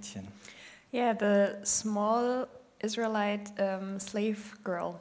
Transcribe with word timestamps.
Mädchen. 0.00 0.26
Yeah, 0.92 1.12
the 1.12 1.64
small 1.64 2.48
Israelite 2.80 3.52
um, 3.58 4.00
slave 4.00 4.38
girl. 4.64 4.98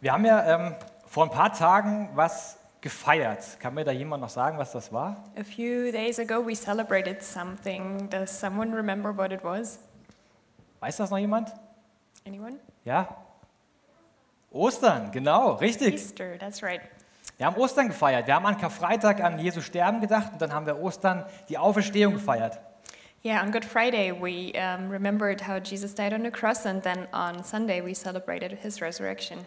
Wir 0.00 0.12
haben 0.12 0.24
ja 0.24 0.44
ähm, 0.44 0.74
vor 1.06 1.24
ein 1.24 1.30
paar 1.30 1.52
Tagen 1.52 2.10
was 2.14 2.58
gefeiert. 2.80 3.58
Kann 3.60 3.74
mir 3.74 3.84
da 3.84 3.92
jemand 3.92 4.22
noch 4.22 4.28
sagen, 4.28 4.58
was 4.58 4.72
das 4.72 4.92
war? 4.92 5.16
A 5.38 5.44
few 5.44 5.92
days 5.92 6.18
ago, 6.18 6.44
we 6.44 6.54
celebrated 6.54 7.22
something. 7.22 8.08
Does 8.10 8.30
someone 8.30 8.74
remember 8.74 9.16
what 9.16 9.32
it 9.32 9.44
was? 9.44 9.78
Weiß 10.80 10.96
das 10.96 11.10
noch 11.10 11.18
jemand? 11.18 11.52
Anyone? 12.26 12.56
Ja? 12.84 13.08
Ostern, 14.50 15.10
genau, 15.12 15.54
richtig. 15.54 15.94
Easter, 15.94 16.38
that's 16.38 16.62
right. 16.62 16.80
Wir 17.36 17.46
haben 17.46 17.56
Ostern 17.56 17.88
gefeiert. 17.88 18.26
Wir 18.26 18.34
haben 18.34 18.46
an 18.46 18.56
Karfreitag 18.56 19.20
an 19.22 19.38
Jesu 19.38 19.60
Sterben 19.60 20.00
gedacht 20.00 20.32
und 20.32 20.40
dann 20.40 20.52
haben 20.52 20.64
wir 20.64 20.80
Ostern 20.80 21.26
die 21.48 21.58
Auferstehung 21.58 22.14
gefeiert. 22.14 22.58
Yeah, 23.22 23.42
on 23.42 23.50
Good 23.50 23.64
Friday, 23.64 24.12
we 24.12 24.52
um, 24.52 24.88
remembered 24.88 25.40
how 25.40 25.58
Jesus 25.58 25.94
died 25.94 26.12
on 26.12 26.22
the 26.22 26.30
cross, 26.30 26.64
and 26.64 26.82
then 26.82 27.08
on 27.12 27.42
Sunday, 27.42 27.80
we 27.80 27.92
celebrated 27.92 28.52
his 28.52 28.80
resurrection. 28.80 29.38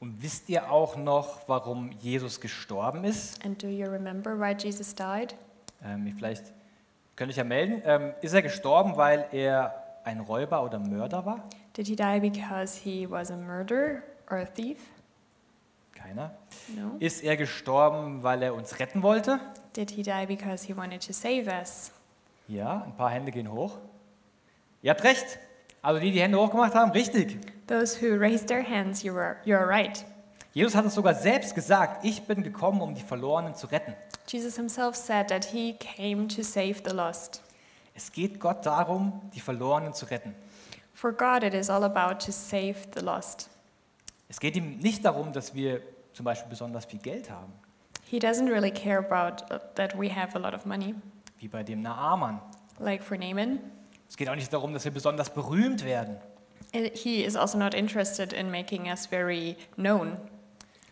Und 0.00 0.22
wisst 0.22 0.48
ihr 0.48 0.70
auch 0.70 0.96
noch, 0.96 1.40
warum 1.48 1.90
Jesus 2.00 2.40
gestorben 2.40 3.04
ist? 3.04 3.44
And 3.44 3.60
do 3.60 3.66
you 3.66 3.90
remember 3.90 4.38
why 4.38 4.54
Jesus 4.54 4.94
died? 4.94 5.34
Ähm, 5.84 6.12
vielleicht 6.16 6.44
könnte 7.16 7.32
ich 7.32 7.36
ja 7.36 7.44
melden. 7.44 7.82
Ähm, 7.84 8.14
ist 8.22 8.32
er 8.32 8.42
gestorben, 8.42 8.96
weil 8.96 9.26
er 9.32 9.74
ein 10.04 10.20
Räuber 10.20 10.62
oder 10.62 10.78
Mörder 10.78 11.26
war? 11.26 11.48
Did 11.76 11.88
he 11.88 11.96
die 11.96 12.20
because 12.20 12.80
he 12.80 13.10
was 13.10 13.30
a 13.30 13.36
murderer 13.36 14.02
or 14.30 14.38
a 14.38 14.44
thief? 14.46 14.78
Keiner. 15.94 16.30
No. 16.68 16.96
Ist 17.00 17.22
er 17.24 17.36
gestorben, 17.36 18.22
weil 18.22 18.42
er 18.42 18.54
uns 18.54 18.78
retten 18.78 19.02
wollte? 19.02 19.40
Did 19.74 19.90
he 19.90 20.02
die 20.02 20.26
because 20.26 20.64
he 20.64 20.76
wanted 20.76 21.04
to 21.06 21.12
save 21.12 21.48
us? 21.48 21.92
Ja, 22.48 22.82
ein 22.82 22.96
paar 22.96 23.10
Hände 23.10 23.30
gehen 23.30 23.52
hoch. 23.52 23.78
Ihr 24.82 24.90
habt 24.90 25.04
recht. 25.04 25.38
Also 25.82 26.00
die, 26.00 26.06
die 26.06 26.12
die 26.12 26.22
Hände 26.22 26.38
hochgemacht 26.38 26.74
haben, 26.74 26.90
richtig. 26.90 27.38
Those 27.66 28.00
who 28.00 28.18
raised 28.18 28.48
their 28.48 28.68
hands, 28.68 29.02
you 29.02 29.16
are, 29.16 29.36
you 29.44 29.54
are 29.54 29.68
right. 29.68 30.04
Jesus 30.54 30.74
hat 30.74 30.86
es 30.86 30.94
sogar 30.94 31.14
selbst 31.14 31.54
gesagt, 31.54 32.04
ich 32.04 32.22
bin 32.22 32.42
gekommen, 32.42 32.80
um 32.80 32.94
die 32.94 33.02
Verlorenen 33.02 33.54
zu 33.54 33.66
retten. 33.66 33.94
Jesus 34.26 34.56
himself 34.56 34.96
said 34.96 35.28
that 35.28 35.44
he 35.44 35.74
came 35.74 36.26
to 36.26 36.42
save 36.42 36.76
the 36.84 36.94
lost. 36.94 37.42
Es 37.94 38.10
geht 38.10 38.40
Gott 38.40 38.64
darum, 38.64 39.20
die 39.34 39.40
Verlorenen 39.40 39.92
zu 39.92 40.06
retten. 40.06 40.34
For 40.94 41.12
God, 41.12 41.44
it 41.44 41.54
is 41.54 41.70
all 41.70 41.84
about 41.84 42.24
to 42.24 42.32
save 42.32 42.76
the 42.94 43.00
lost. 43.00 43.50
Es 44.28 44.40
geht 44.40 44.56
ihm 44.56 44.78
nicht 44.78 45.04
darum, 45.04 45.32
dass 45.32 45.54
wir 45.54 45.82
zum 46.12 46.24
Beispiel 46.24 46.48
besonders 46.48 46.86
viel 46.86 46.98
Geld 46.98 47.30
haben, 47.30 47.52
He 48.10 48.18
doesn't 48.18 48.48
really 48.48 48.70
care 48.70 48.98
about 48.98 49.42
uh, 49.50 49.58
that 49.74 49.94
we 49.94 50.08
have 50.08 50.34
a 50.34 50.38
lot 50.38 50.54
of 50.54 50.64
money, 50.64 50.94
wie 51.38 51.48
bei 51.48 51.62
dem 51.62 51.82
Naaman. 51.82 52.40
like 52.78 53.02
for 53.02 53.16
Naaman. 53.16 53.58
Es 54.08 54.16
geht 54.16 54.28
auch 54.28 54.34
nicht 54.34 54.52
darum, 54.52 54.72
dass 54.72 54.84
wir 54.84 54.92
besonders 54.92 55.30
berühmt 55.30 55.84
werden. 55.84 56.16
He 56.72 57.24
is 57.24 57.34
also 57.36 57.58
not 57.58 57.74
interested 57.74 58.32
in 58.32 58.50
making 58.50 58.86
us 58.88 59.06
very 59.06 59.56
known 59.76 60.16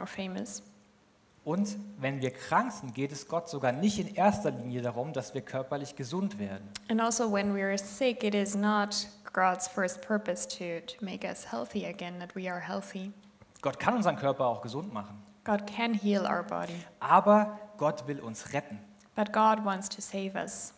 or 0.00 0.06
famous. 0.06 0.62
Und 1.44 1.76
wenn 1.98 2.20
wir 2.20 2.32
krank 2.32 2.72
sind, 2.72 2.94
geht 2.94 3.12
es 3.12 3.28
Gott 3.28 3.48
sogar 3.48 3.70
nicht 3.70 4.00
in 4.00 4.14
erster 4.16 4.50
Linie 4.50 4.82
darum, 4.82 5.12
dass 5.12 5.32
wir 5.32 5.42
körperlich 5.42 5.94
gesund 5.94 6.38
werden. 6.40 6.68
And 6.88 7.00
also, 7.00 7.30
when 7.30 7.54
we 7.54 7.62
are 7.62 7.78
sick, 7.78 8.24
it 8.24 8.34
is 8.34 8.56
not 8.56 9.06
God's 9.32 9.68
first 9.68 10.00
purpose 10.02 10.46
to, 10.48 10.80
to 10.86 11.04
make 11.04 11.24
us 11.24 11.44
healthy 11.52 11.86
again, 11.86 12.18
that 12.18 12.34
we 12.34 12.50
are 12.50 12.58
healthy. 12.60 13.12
Gott 13.62 13.78
kann 13.78 13.94
unseren 13.94 14.16
Körper 14.16 14.46
auch 14.46 14.60
gesund 14.60 14.92
machen. 14.92 15.22
God 15.44 15.66
can 15.68 15.94
heal 15.94 16.22
our 16.26 16.42
body, 16.42 16.74
Aber 16.98 17.60
Gott 17.78 18.08
will 18.08 18.18
uns 18.18 18.52
retten. 18.52 18.80
But 19.16 19.32
God 19.32 19.64
wants 19.64 19.88
to 19.88 20.00
save 20.00 20.36
us. 20.36 20.72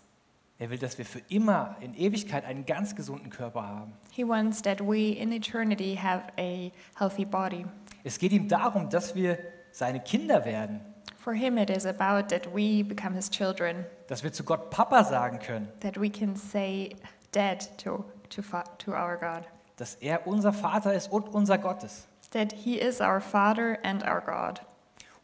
Er 0.61 0.71
will, 0.71 0.79
dass 0.79 0.99
wir 0.99 1.05
für 1.05 1.21
immer 1.29 1.77
in 1.81 1.95
Ewigkeit 1.95 2.45
einen 2.45 2.67
ganz 2.67 2.97
gesunden 2.97 3.31
Körper 3.31 3.63
haben. 3.67 3.93
He 4.11 4.27
wants 4.27 4.63
that 4.63 4.81
we 4.81 5.13
in 5.13 5.31
eternity 5.31 5.97
have 5.97 6.25
a 6.39 6.73
healthy 6.99 7.25
body. 7.25 7.67
Es 8.03 8.19
geht 8.19 8.33
ihm 8.33 8.49
darum, 8.49 8.89
dass 8.89 9.15
wir 9.15 9.39
seine 9.71 10.01
Kinder 10.01 10.45
werden, 10.45 10.81
For 11.21 11.35
Him, 11.35 11.59
it 11.59 11.69
is 11.69 11.85
about 11.85 12.29
that 12.29 12.47
we 12.55 12.83
become 12.83 13.15
His 13.15 13.29
children, 13.29 13.85
dass 14.07 14.23
wir 14.23 14.33
zu 14.33 14.45
Gott 14.45 14.71
Papa 14.71 15.05
sagen 15.05 15.39
können, 15.41 15.69
that 15.81 16.01
we 16.01 16.09
can 16.09 16.35
say 16.35 16.97
Dad 17.33 17.69
to, 17.79 18.05
to, 18.31 18.43
to 18.79 18.93
our 18.93 19.17
God, 19.17 19.45
dass 19.77 19.97
er 19.97 20.27
unser 20.27 20.53
Vater 20.53 20.95
ist 20.95 21.13
und 21.13 21.29
unser 21.29 21.59
Gott 21.59 21.85
ist. 21.85 22.07
that 22.33 22.53
He 22.53 22.81
is 22.81 23.01
our 23.01 23.21
Father 23.21 23.79
and 23.85 24.03
our 24.05 24.21
God. 24.23 24.61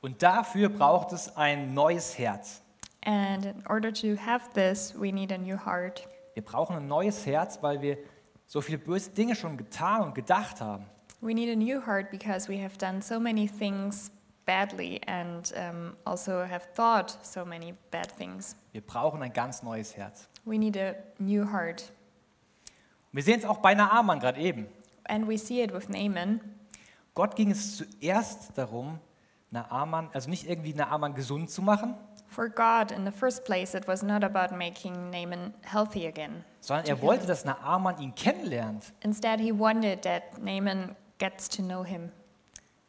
Und 0.02 0.22
dafür 0.22 0.68
braucht 0.68 1.12
es 1.12 1.34
ein 1.36 1.72
neues 1.74 2.18
Herz. 2.18 2.60
And 3.04 3.44
in 3.44 3.62
order 3.68 3.92
to 3.92 4.16
have 4.16 4.52
this, 4.54 4.94
we 4.98 5.12
need 5.12 5.30
a 5.30 5.38
new 5.38 5.56
heart. 5.56 6.08
Wir 6.34 6.42
brauchen 6.42 6.76
ein 6.76 6.88
neues 6.88 7.26
Herz, 7.26 7.62
weil 7.62 7.80
wir 7.82 7.98
so 8.46 8.60
viele 8.60 8.78
böse 8.78 9.10
Dinge 9.10 9.36
schon 9.36 9.56
getan 9.56 10.02
und 10.02 10.14
gedacht 10.14 10.60
haben. 10.60 10.86
We 11.20 11.34
need 11.34 11.50
a 11.50 11.56
new 11.56 11.80
heart 11.80 12.10
because 12.10 12.48
we 12.48 12.62
have 12.62 12.76
done 12.78 13.00
so 13.00 13.18
many 13.18 13.46
things 13.46 14.10
badly 14.46 15.00
and 15.06 15.52
um, 15.56 15.96
also 16.04 16.44
have 16.44 16.66
thought 16.74 17.18
so 17.22 17.44
many 17.44 17.74
bad 17.90 18.08
things. 18.16 18.56
Wir 18.72 18.82
brauchen 18.82 19.22
ein 19.22 19.32
ganz 19.32 19.62
neues 19.62 19.96
Herz. 19.96 20.28
We 20.44 20.58
need 20.58 20.76
a 20.76 20.94
new 21.18 21.50
heart. 21.50 21.92
Wir 23.12 23.22
sehen 23.22 23.38
es 23.38 23.44
auch 23.44 23.58
bei 23.58 23.74
Naaman 23.74 24.18
gerade 24.18 24.40
eben. 24.40 24.66
And 25.04 25.28
we 25.28 25.38
see 25.38 25.62
it 25.62 25.72
with 25.72 25.88
Naaman. 25.88 26.40
Gott 27.14 27.36
ging 27.36 27.50
es 27.50 27.76
zuerst 27.76 28.58
darum, 28.58 28.98
Naaman, 29.50 30.10
also 30.12 30.28
nicht 30.28 30.48
irgendwie 30.48 30.74
Naaman 30.74 31.14
gesund 31.14 31.48
zu 31.48 31.62
machen, 31.62 31.94
For 32.34 32.48
God, 32.48 32.90
in 32.90 33.04
the 33.04 33.12
first 33.12 33.44
place, 33.44 33.74
it 33.76 33.86
was 33.86 34.02
not 34.02 34.24
about 34.24 34.50
making 34.50 35.10
Naaman 35.10 35.54
healthy 35.62 36.06
again. 36.06 36.44
sondern 36.60 36.88
er 36.88 37.00
wollte, 37.00 37.26
dass 37.26 37.44
Naaman 37.44 37.98
ihn 37.98 38.12
kennenlernt. 38.16 38.92
Instead, 39.02 39.38
he 39.38 39.52
wanted 39.52 40.02
that 40.02 40.42
Naaman 40.42 40.96
gets 41.18 41.48
to 41.50 41.62
know 41.62 41.84
him. 41.84 42.10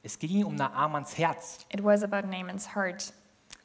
Es 0.02 0.18
ging 0.18 0.44
um 0.46 0.56
Naamans 0.56 1.16
Herz. 1.18 1.60
It 1.70 1.84
was 1.84 2.02
about 2.02 2.28
Naaman's 2.28 2.74
heart. 2.76 3.14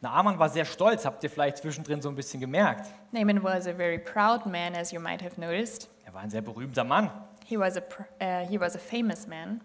Naaman 0.02 0.38
war 0.38 0.50
sehr 0.50 0.66
stolz, 0.66 1.06
habt 1.06 1.22
ihr 1.24 1.30
vielleicht 1.30 1.58
zwischendrin 1.58 2.02
so 2.02 2.10
ein 2.10 2.14
bisschen 2.14 2.40
gemerkt. 2.40 2.86
Naaman 3.12 3.42
was 3.42 3.66
a 3.66 3.72
very 3.72 3.98
proud 3.98 4.44
man, 4.44 4.74
as 4.74 4.92
you 4.92 5.00
might 5.00 5.22
have 5.22 5.38
noticed. 5.40 5.88
Er 6.04 6.12
war 6.12 6.20
ein 6.20 6.30
sehr 6.30 6.42
berühmter 6.42 6.84
Mann. 6.84 7.10
He 7.46 7.58
was 7.58 7.78
a, 7.78 7.82
uh, 8.20 8.46
he 8.46 8.60
was 8.60 8.74
a 8.76 8.78
famous 8.78 9.26
man. 9.26 9.62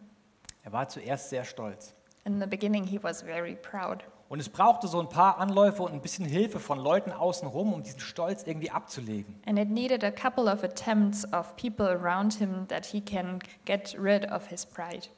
Er 0.63 0.71
war 0.71 0.87
zuerst 0.87 1.29
sehr 1.29 1.43
stolz. 1.43 1.93
In 2.23 2.39
the 2.39 2.47
beginning, 2.47 2.85
he 2.85 3.01
was 3.03 3.21
very 3.21 3.55
proud. 3.55 4.03
Und 4.27 4.39
es 4.39 4.49
brauchte 4.49 4.87
so 4.87 4.99
ein 4.99 5.09
paar 5.09 5.37
Anläufe 5.37 5.83
und 5.83 5.93
ein 5.93 6.01
bisschen 6.01 6.25
Hilfe 6.25 6.59
von 6.59 6.79
Leuten 6.79 7.11
außenrum, 7.11 7.73
um 7.73 7.83
diesen 7.83 7.99
Stolz 7.99 8.43
irgendwie 8.43 8.71
abzulegen. 8.71 9.39
And 9.45 9.59
it 9.59 9.69
needed 9.69 10.03
a 10.03 10.11
couple 10.11 10.51
of 10.51 10.63
attempts 10.63 11.31
of 11.31 11.55
people 11.55 11.87
around 11.87 12.33
him 12.33 12.67
that 12.69 12.85
he 12.85 13.01
can 13.01 13.39
get 13.65 13.95
rid 13.99 14.29
of 14.31 14.47
his 14.47 14.65
pride. 14.65 15.09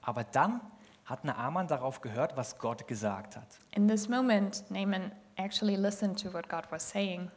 Aber 0.00 0.24
dann 0.24 0.60
hat 1.04 1.24
Naaman 1.24 1.66
darauf 1.66 2.00
gehört, 2.00 2.36
was 2.36 2.58
Gott 2.58 2.88
gesagt 2.88 3.36
hat. 3.36 3.58
In 3.72 3.86
this 3.86 4.08
moment, 4.08 4.64
Naaman 4.70 5.12
actually 5.36 5.76
listened 5.76 6.20
to 6.22 6.32
what 6.32 6.48
God 6.48 6.64
was 6.70 6.88
saying. 6.88 7.30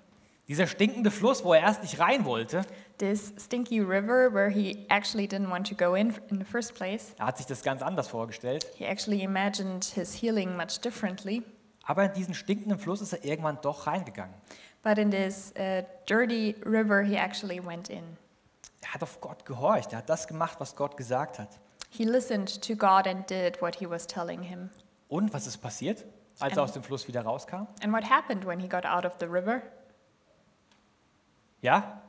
Dieser 0.48 0.66
stinkende 0.68 1.12
Fluss, 1.12 1.44
wo 1.44 1.54
er 1.54 1.62
erst 1.62 1.82
nicht 1.82 2.00
rein 2.00 2.24
wollte, 2.26 2.62
This 3.00 3.34
stinky 3.38 3.80
river 3.80 4.34
where 4.34 4.50
he 4.50 4.86
actually 4.90 5.28
didn't 5.28 5.52
want 5.52 5.68
to 5.68 5.76
go 5.76 5.94
in 5.94 6.14
in 6.30 6.40
the 6.40 6.46
first 6.46 6.74
place, 6.74 7.14
er 7.20 7.28
hat 7.28 7.38
sich 7.38 7.46
das 7.46 7.62
ganz 7.64 7.82
anders 7.82 8.08
vorgestellt. 8.08 8.66
he 8.76 8.86
actually 8.86 9.22
imagined 9.22 9.84
his 9.86 10.14
healing 10.20 10.56
much 10.56 10.80
differently. 10.82 11.44
Aber 11.84 12.06
in 12.06 12.14
diesen 12.14 12.34
stinkenden 12.34 12.80
Fluss 12.80 13.02
ist 13.02 13.14
er 13.14 13.24
irgendwann 13.24 13.60
doch 13.62 13.88
reingegangen. 13.88 14.34
But 14.84 14.98
in 14.98 15.12
this 15.12 15.54
uh, 15.60 15.84
dirty 16.08 16.56
river, 16.66 17.02
he 17.04 17.16
actually 17.18 17.64
went 17.64 17.90
in. 17.90 18.04
Er 18.82 18.94
hat 18.94 19.04
auf 19.04 19.20
Gott 19.22 19.46
gehorcht. 19.46 19.92
Er 19.92 20.00
hat 20.00 20.10
das 20.10 20.28
gemacht, 20.28 20.60
was 20.60 20.76
Gott 20.76 20.96
gesagt 20.98 21.40
hat. 21.40 21.60
He 21.90 22.04
listened 22.04 22.62
to 22.62 22.76
God 22.76 23.06
and 23.08 23.30
did 23.30 23.62
what 23.62 23.76
he 23.76 23.90
was 23.90 24.08
telling 24.08 24.42
him. 24.42 24.70
Und 25.10 25.34
was 25.34 25.46
ist 25.48 25.58
passiert, 25.58 26.06
als 26.40 26.56
er 26.58 26.64
aus 26.64 26.72
dem 26.72 26.84
Fluss 26.84 27.08
wieder 27.08 27.22
rauskam? 27.22 27.68
And 27.84 27.94
what 27.94 28.10
happened 28.10 28.46
when 28.46 28.60
he 28.60 28.68
got 28.68 28.86
out 28.86 29.06
of 29.06 29.14
the 29.20 29.26
river? 29.26 29.62
Ja? 31.62 32.02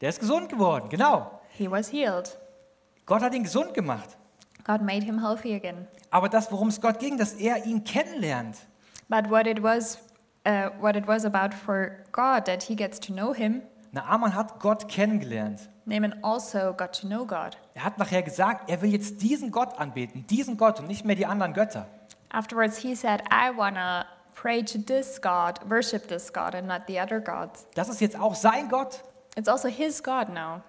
Der 0.00 0.08
ist 0.08 0.20
gesund 0.20 0.48
geworden, 0.48 0.88
genau. 0.88 1.40
He 1.50 1.70
was 1.70 1.92
healed. 1.92 2.36
Gott 3.06 3.22
hat 3.22 3.34
ihn 3.34 3.44
gesund 3.44 3.74
gemacht. 3.74 4.16
God 4.64 4.82
made 4.82 5.04
him 5.04 5.20
healthy 5.20 5.54
again. 5.54 5.86
Aber 6.10 6.28
das, 6.28 6.50
worum 6.52 6.68
es 6.68 6.80
Gott 6.80 6.98
ging, 6.98 7.18
dass 7.18 7.34
er 7.34 7.64
ihn 7.66 7.84
kennenlernt. 7.84 8.58
But 9.08 9.30
what 9.30 9.46
it 9.46 9.62
was, 9.62 9.98
uh, 10.46 10.70
what 10.80 10.96
it 10.96 11.06
was 11.06 11.24
about 11.24 11.54
for 11.54 12.04
God, 12.12 12.46
that 12.46 12.62
he 12.62 12.76
gets 12.76 12.98
to 13.00 13.12
know 13.12 13.32
him, 13.32 13.62
Naaman 13.92 14.34
hat 14.34 14.58
Gott 14.58 14.88
kennengelernt. 14.88 15.68
Naaman 15.84 16.14
also 16.22 16.72
got 16.72 16.98
to 17.00 17.06
know 17.06 17.26
God. 17.26 17.58
Er 17.74 17.84
hat 17.84 17.98
nachher 17.98 18.22
gesagt, 18.22 18.70
er 18.70 18.80
will 18.80 18.90
jetzt 18.90 19.20
diesen 19.20 19.50
Gott 19.50 19.78
anbeten, 19.78 20.26
diesen 20.28 20.56
Gott 20.56 20.80
und 20.80 20.86
nicht 20.86 21.04
mehr 21.04 21.16
die 21.16 21.26
anderen 21.26 21.52
Götter. 21.52 21.86
Afterwards, 22.30 22.78
he 22.78 22.94
said, 22.94 23.20
I 23.30 23.54
want 23.54 23.76
to 23.76 24.06
pray 24.34 24.62
to 24.62 24.78
this 24.78 25.20
God, 25.20 25.58
worship 25.68 26.08
this 26.08 26.32
God, 26.32 26.54
and 26.54 26.66
not 26.66 26.86
the 26.86 26.98
other 26.98 27.20
gods. 27.20 27.66
Das 27.74 27.88
ist 27.88 28.00
jetzt 28.00 28.18
auch 28.18 28.34
sein 28.34 28.68
Gott. 28.68 29.02
It's 29.36 29.48
also 29.48 29.68
his 29.68 30.02
God 30.02 30.28
now. 30.28 30.62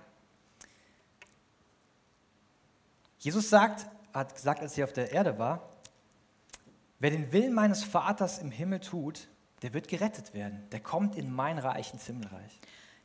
Jesus 3.19 3.49
sagt, 3.49 3.85
hat 4.13 4.35
gesagt, 4.35 4.61
als 4.61 4.77
er 4.77 4.83
auf 4.83 4.93
der 4.93 5.11
Erde 5.11 5.37
war, 5.39 5.61
wer 6.99 7.11
den 7.11 7.31
Willen 7.31 7.53
meines 7.53 7.83
Vaters 7.83 8.39
im 8.39 8.51
Himmel 8.51 8.79
tut, 8.79 9.27
der 9.61 9.73
wird 9.73 9.87
gerettet 9.87 10.33
werden. 10.33 10.67
Der 10.71 10.81
kommt 10.81 11.15
in 11.15 11.33
mein 11.33 11.57
Reich, 11.57 11.93
ins 11.93 12.05
Himmelreich. 12.05 12.59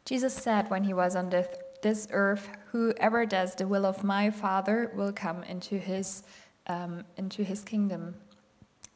Jesus 0.09 0.35
said 0.35 0.71
when 0.71 0.83
he 0.85 0.95
was 0.95 1.15
on 1.15 1.31
this, 1.31 1.47
this 1.83 2.09
earth, 2.11 2.49
Whoever 2.73 3.27
does 3.27 3.55
the 3.57 3.69
will 3.69 3.85
of 3.85 4.03
my 4.03 4.31
Father 4.31 4.91
will 4.95 5.13
come 5.13 5.43
into 5.45 5.77
his, 5.77 6.23
um, 6.67 7.05
into 7.17 7.43
his 7.43 7.65
kingdom. 7.65 8.15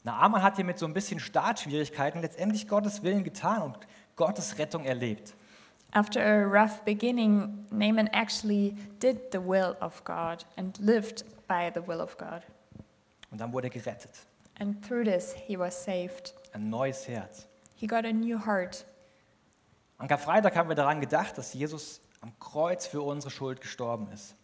Naaman 0.05 0.43
hat 0.43 0.57
hier 0.57 0.65
mit 0.65 0.79
so 0.79 0.87
ein 0.87 0.95
bisschen 0.95 1.21
Startschwierigkeiten 1.21 2.21
letztendlich 2.21 2.67
Gottes 2.67 3.03
Willen 3.03 3.23
getan 3.23 3.63
und 3.63 3.79
Gottes 4.17 4.59
Rettung 4.59 4.85
erlebt. 4.85 5.35
After 5.95 6.21
a 6.21 6.45
rough 6.45 6.83
beginning, 6.85 7.67
Naaman 7.71 8.09
actually 8.09 8.75
did 8.99 9.31
the 9.31 9.39
will 9.39 9.77
of 9.81 10.03
God 10.05 10.45
and 10.57 10.77
lived 10.79 11.25
by 11.47 11.71
the 11.73 11.87
will 11.87 12.01
of 12.01 12.17
God. 12.17 12.43
Und 13.31 13.41
dann 13.41 13.53
wurde 13.53 13.69
er 13.69 13.71
gerettet. 13.71 14.27
And 14.59 14.83
through 14.83 15.05
this, 15.05 15.35
he 15.35 15.59
was 15.59 15.75
saved. 15.85 16.35
Ein 16.53 16.71
neues 16.71 17.07
Herz. 17.07 17.47
He 17.75 17.87
got 17.87 18.05
a 18.05 18.13
new 18.13 18.39
heart. 18.39 18.85
Am 19.99 20.09
Karfreitag 20.09 20.57
haben 20.57 20.69
wir 20.69 20.77
daran 20.77 21.01
gedacht, 21.01 21.39
dass 21.39 21.55
Jesus 21.55 22.01
am 22.21 22.33
Kreuz 22.41 22.87
für 22.87 23.03
unsere 23.03 23.31
Schuld 23.31 23.61
gestorben 23.61 24.09
ist. 24.13 24.35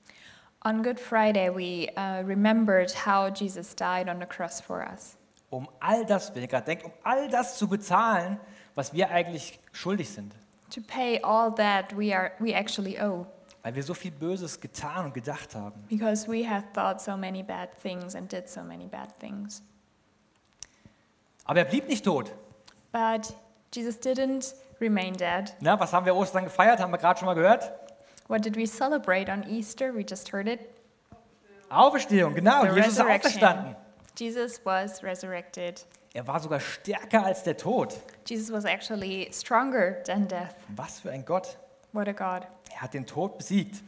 On 0.64 0.82
Good 0.82 1.00
Friday, 1.00 1.49
we 1.49 1.88
uh, 1.96 2.25
remembered 2.26 2.93
how 3.06 3.28
Jesus 3.28 3.75
died 3.75 4.08
on 4.08 4.19
the 4.20 4.26
cross 4.26 4.60
for 4.60 4.82
us. 4.82 5.18
Um 5.50 5.69
all 5.81 6.05
das, 6.05 6.35
wenn 6.35 6.43
ihr 6.43 6.49
gerade 6.49 6.67
denkt, 6.67 6.85
um 6.85 6.93
all 7.03 7.29
das 7.29 7.56
zu 7.56 7.69
bezahlen, 7.69 8.39
was 8.75 8.93
wir 8.93 9.11
eigentlich 9.11 9.59
schuldig 9.73 10.11
sind. 10.11 10.35
To 10.71 10.81
pay 10.83 11.21
all 11.23 11.55
that 11.55 11.97
we, 11.97 12.15
are, 12.15 12.33
we 12.39 12.55
actually 12.55 13.00
owe. 13.00 13.27
Weil 13.62 13.75
wir 13.75 13.83
so 13.83 13.95
viel 13.95 14.11
Böses 14.11 14.61
getan 14.61 15.06
und 15.06 15.15
gedacht 15.15 15.55
haben. 15.55 15.83
Because 15.89 16.31
we 16.31 16.49
have 16.49 16.65
thought 16.75 17.00
so 17.00 17.17
many 17.17 17.43
bad 17.43 17.71
things 17.83 18.15
and 18.15 18.31
did 18.31 18.49
so 18.49 18.62
many 18.62 18.87
bad 18.87 19.19
things. 19.19 19.62
Aber 21.45 21.61
er 21.61 21.65
blieb 21.65 21.89
nicht 21.89 22.05
tot. 22.05 22.31
But 22.93 23.35
Jesus 23.75 23.99
didn't 23.99 24.55
remain 24.81 25.15
dead. 25.15 25.55
Na, 25.61 25.81
was 25.81 25.93
haben 25.93 26.05
wir 26.06 26.15
Ostern 26.15 26.44
gefeiert? 26.44 26.79
Haben 26.79 26.93
wir 26.93 26.99
gerade 26.99 27.19
schon 27.19 27.27
mal 27.27 27.35
gehört? 27.35 27.73
What 28.29 28.44
did 28.44 28.56
we 28.56 28.67
celebrate 28.67 29.31
on 29.33 29.43
Easter? 29.49 29.94
We 29.94 30.05
just 30.05 30.33
heard 30.33 30.47
it. 30.47 30.61
Auferstehung, 31.71 32.35
genau. 32.35 32.62
The 32.62 32.77
Jesus 32.77 32.93
ist 32.93 33.01
auferstanden. 33.01 33.77
Jesus 34.19 34.61
was 34.65 35.05
resurrected. 35.05 35.87
Er 36.12 36.26
war 36.26 36.41
sogar 36.41 36.59
stärker 36.59 37.25
als 37.25 37.44
der 37.44 37.56
Tod. 37.56 37.97
Jesus 38.26 38.50
was 38.50 38.65
actually 38.65 39.29
stronger 39.32 40.03
than 40.03 40.26
death. 40.26 40.56
Was 40.75 40.99
für 40.99 41.12
ein 41.12 41.25
Gott. 41.25 41.56
What 41.93 42.09
a 42.09 42.12
God. 42.12 42.49
Er 42.75 42.81
hat 42.81 42.94
den 42.94 43.06
Tod 43.06 43.38
besiegt. 43.38 43.82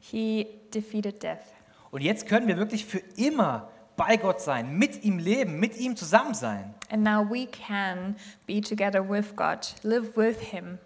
He 0.00 0.48
defeated 0.74 1.22
death. 1.22 1.44
Und 1.92 2.02
jetzt 2.02 2.26
können 2.26 2.48
wir 2.48 2.56
wirklich 2.56 2.86
für 2.86 2.98
immer 3.16 3.70
bei 3.96 4.16
Gott 4.16 4.40
sein, 4.40 4.76
mit 4.76 5.04
ihm 5.04 5.18
leben, 5.18 5.60
mit 5.60 5.76
ihm 5.76 5.94
zusammen 5.94 6.34
sein. 6.34 6.74
And 6.90 7.04
now 7.04 7.24
we 7.24 7.46
can 7.46 8.16
be 8.46 8.60
together 8.60 9.08
with 9.08 9.36
God, 9.36 9.74
live 9.84 10.16
with 10.16 10.40
Him. 10.40 10.78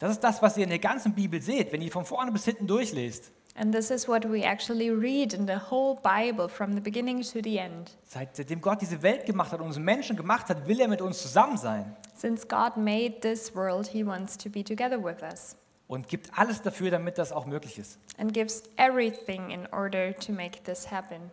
Das 0.00 0.10
ist 0.10 0.24
das, 0.24 0.42
was 0.42 0.56
ihr 0.56 0.64
in 0.64 0.70
der 0.70 0.80
ganzen 0.80 1.14
Bibel 1.14 1.40
seht, 1.40 1.72
wenn 1.72 1.82
ihr 1.82 1.92
von 1.92 2.04
vorne 2.04 2.32
bis 2.32 2.44
hinten 2.44 2.66
durchlest. 2.66 3.30
And 3.60 3.74
this 3.74 3.90
is 3.90 4.06
what 4.06 4.24
we 4.24 4.44
actually 4.44 4.88
read 4.90 5.32
in 5.34 5.46
the 5.48 5.58
whole 5.68 5.96
Bible 6.00 6.48
from 6.48 6.74
the 6.74 6.80
beginning 6.80 7.22
to 7.22 7.40
the 7.42 7.58
end. 7.58 7.90
Seitdem 8.04 8.60
Gott 8.60 8.80
diese 8.80 9.02
Welt 9.02 9.26
gemacht 9.26 9.50
hat 9.50 9.60
und 9.60 9.66
uns 9.66 9.78
Menschen 9.80 10.16
gemacht 10.16 10.48
hat, 10.48 10.68
will 10.68 10.78
er 10.80 10.86
mit 10.86 11.02
uns 11.02 11.20
zusammen 11.20 11.56
sein 11.56 11.96
Since 12.14 12.46
God 12.46 12.76
made 12.76 13.18
this 13.20 13.54
world, 13.56 13.88
He 13.88 14.06
wants 14.06 14.36
to 14.38 14.48
be 14.48 14.62
together 14.62 15.02
with 15.02 15.22
us 15.22 15.56
und 15.88 16.06
gibt 16.06 16.30
alles 16.38 16.62
dafür, 16.62 16.90
damit 16.92 17.18
das 17.18 17.32
auch 17.32 17.46
möglich 17.46 17.78
ist. 17.80 17.98
and 18.18 18.32
gives 18.32 18.62
everything 18.76 19.50
in 19.50 19.66
order 19.72 20.14
to 20.14 20.32
make 20.32 20.62
this 20.62 20.88
happen. 20.90 21.30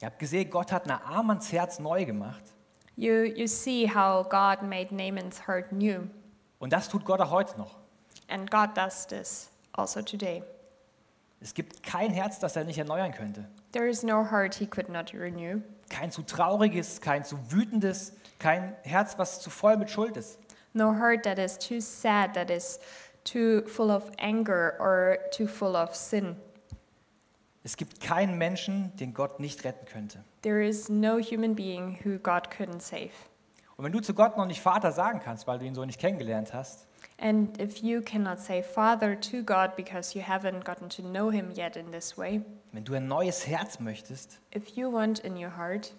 Ihr 0.00 0.06
habt 0.06 0.18
gesehen, 0.18 0.48
Gott 0.48 0.72
hat 0.72 0.86
Naamans 0.86 1.52
Herz 1.52 1.78
neu 1.78 2.06
gemacht. 2.06 2.42
You, 2.96 3.24
you 3.24 3.46
see 3.48 3.86
how 3.86 4.22
God 4.22 4.62
made 4.62 4.94
Naaman's 4.94 5.46
heart 5.46 5.72
new, 5.72 6.04
Und 6.58 6.72
das 6.72 6.88
tut 6.88 7.04
Gott 7.04 7.20
auch 7.20 7.30
heute 7.30 7.58
noch. 7.58 7.76
and 8.28 8.50
God 8.50 8.70
does 8.74 9.06
this 9.06 9.50
also 9.72 10.00
today. 10.00 10.42
Es 11.44 11.52
gibt 11.52 11.82
kein 11.82 12.10
Herz, 12.10 12.38
das 12.38 12.56
er 12.56 12.64
nicht 12.64 12.78
erneuern 12.78 13.12
könnte. 13.12 13.46
There 13.72 13.86
is 13.86 14.02
no 14.02 14.24
heart 14.30 14.54
He 14.54 14.66
could 14.66 14.88
not 14.88 15.12
renew, 15.12 15.60
Kein 15.90 16.10
zu 16.10 16.22
trauriges, 16.22 17.02
kein 17.02 17.22
zu 17.22 17.36
wütendes, 17.50 18.14
kein 18.38 18.74
Herz, 18.82 19.18
was 19.18 19.42
zu 19.42 19.50
voll 19.50 19.76
mit 19.76 19.90
Schuld 19.90 20.16
ist. 20.16 20.38
no 20.72 20.90
heart 20.94 21.22
that 21.24 21.38
is 21.38 21.58
too 21.58 21.80
sad, 21.80 22.32
that 22.32 22.50
is 22.50 22.80
too 23.24 23.62
full 23.66 23.90
of 23.90 24.10
anger 24.18 24.74
or 24.80 25.18
too 25.32 25.46
full 25.46 25.76
of 25.76 25.94
sin. 25.94 26.34
Es 27.62 27.76
gibt 27.76 28.00
keinen 28.00 28.38
Menschen, 28.38 28.96
den 28.96 29.12
Gott 29.12 29.38
nicht 29.38 29.64
retten 29.64 29.84
könnte. 29.86 30.24
There 30.42 30.66
is 30.66 30.88
no 30.88 31.18
human 31.18 31.54
being 31.54 31.98
who 32.04 32.18
God 32.18 32.48
couldn't 32.50 32.80
save. 32.80 33.12
Und 33.76 33.84
wenn 33.84 33.92
du 33.92 34.00
zu 34.00 34.14
Gott 34.14 34.36
noch 34.36 34.46
nicht 34.46 34.60
Vater 34.60 34.92
sagen 34.92 35.20
kannst, 35.22 35.46
weil 35.46 35.58
du 35.58 35.64
ihn 35.64 35.74
so 35.74 35.84
nicht 35.84 36.00
kennengelernt 36.00 36.52
hast, 36.52 36.86
And 37.18 37.60
if 37.60 37.78
you 37.78 38.00
cannot 38.02 38.40
say 38.40 38.62
Father 38.62 39.20
to 39.20 39.42
God 39.44 39.76
because 39.76 40.18
you 40.18 40.24
haven't 40.24 40.64
gotten 40.64 40.88
to 40.88 41.02
know 41.02 41.30
Him 41.30 41.52
yet 41.52 41.76
in 41.76 41.92
this 41.92 42.18
way, 42.18 42.42
wenn 42.72 42.84
du 42.84 42.94
ein 42.94 43.06
neues 43.06 43.46
Herz 43.46 43.78
möchtest, 43.78 44.40
if 44.54 44.70
you 44.70 44.92
want 44.92 45.20
in 45.20 45.36
your 45.36 45.56
heart, 45.56 45.94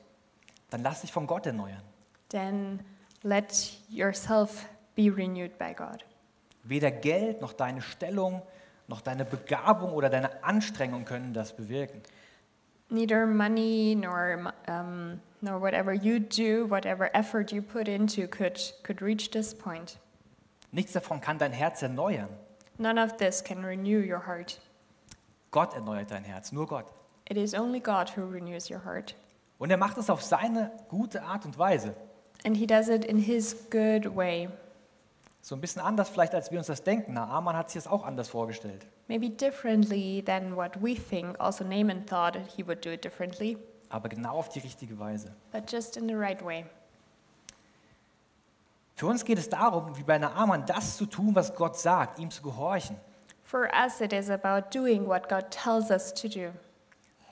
dann 0.72 0.84
lass 0.84 1.02
dich 1.02 1.14
von 1.14 1.26
Gott 1.26 1.46
erneuern. 1.46 1.82
then 2.30 2.82
let 3.24 3.78
yourself 3.90 4.66
be 4.96 5.10
renewed 5.10 5.58
by 5.58 5.74
God. 5.74 6.06
Weder 6.64 6.92
Geld 6.92 7.42
noch 7.42 7.54
deine 7.54 7.82
Stellung 7.82 8.42
noch 8.88 9.02
deine 9.02 9.26
Begabung 9.26 9.94
oder 9.94 10.10
deine 10.10 10.44
Anstrengung 10.44 11.06
können 11.06 11.34
das 11.34 11.56
bewirken. 11.56 12.02
Neither 12.96 13.28
money 13.28 13.94
nor, 13.94 14.54
um, 14.70 15.20
nor 15.42 15.60
whatever 15.60 15.94
you 15.94 16.18
do, 16.18 16.66
whatever 16.68 17.10
effort 17.14 17.52
you 17.52 17.62
put 17.62 17.90
into 17.90 18.26
could, 18.26 18.58
could 18.84 19.02
reach 19.02 19.32
this 19.32 19.54
point. 19.54 19.98
Nichts 20.72 20.94
davon 20.94 21.20
kann 21.20 21.38
dein 21.38 21.52
Herz 21.52 21.82
erneuern. 21.82 22.30
None 22.80 22.98
of 22.98 23.18
this 23.18 23.42
can 23.42 23.66
renew 23.66 24.00
your 24.00 24.20
heart. 24.20 24.60
Gott 25.52 25.74
erneuert 25.74 26.10
dein 26.10 26.24
Herz, 26.24 26.54
nur 26.54 26.68
Gott. 26.68 26.86
It 27.30 27.36
is 27.36 27.54
only 27.54 27.82
God 27.82 28.10
who 28.16 28.26
renews 28.26 28.70
your 28.70 28.86
heart. 28.86 29.14
Und 29.60 29.72
er 29.72 29.78
macht 29.78 29.98
es 29.98 30.10
auf 30.10 30.24
seine 30.24 30.72
gute 30.88 31.22
Art 31.24 31.44
und 31.44 31.60
Weise. 31.60 31.96
And 32.46 32.56
He 32.56 32.66
does 32.66 32.88
it 32.88 33.04
in 33.04 33.18
His 33.18 33.70
good 33.70 34.16
way. 34.16 34.48
So 35.42 35.54
ein 35.54 35.60
bisschen 35.60 35.82
anders 35.82 36.08
vielleicht, 36.08 36.34
als 36.34 36.50
wir 36.50 36.60
uns 36.60 36.68
das 36.68 36.82
denken. 36.82 37.16
Na, 37.16 37.28
Aman 37.28 37.58
hat 37.58 37.70
sich 37.70 37.84
das 37.84 37.92
auch 37.92 38.06
anders 38.06 38.30
vorgestellt. 38.30 38.88
Maybe 39.08 39.30
differently 39.30 40.24
than 40.26 40.56
what 40.56 40.82
we 40.82 40.96
think. 40.96 41.40
Also, 41.40 41.64
Naaman 41.64 42.06
thought 42.06 42.36
he 42.56 42.66
would 42.66 42.84
do 42.84 42.90
it 42.92 43.04
differently, 43.04 43.58
Aber 43.90 44.10
genau 44.10 44.38
auf 44.38 44.50
die 44.50 44.60
richtige 44.60 44.98
Weise. 45.00 45.34
but 45.52 45.72
just 45.72 45.96
in 45.98 46.08
the 46.08 46.16
right 46.16 46.44
way. 46.44 46.66
Für 48.96 49.08
uns 49.08 49.26
geht 49.26 49.38
es 49.38 49.50
darum, 49.50 49.96
wie 49.98 50.04
bei 50.04 50.18
Naaman, 50.18 50.66
das 50.66 50.98
zu 50.98 51.06
tun, 51.06 51.36
was 51.36 51.54
Gott 51.56 51.78
sagt, 51.78 52.18
ihm 52.20 52.32
zu 52.32 52.42
gehorchen. 52.42 52.96
For 53.44 53.70
us, 53.74 54.02
it 54.02 54.14
is 54.14 54.30
about 54.30 54.70
doing 54.76 55.06
what 55.08 55.30
God 55.30 55.52
tells 55.52 55.92
us 55.92 56.14
to 56.14 56.28
do. 56.28 56.52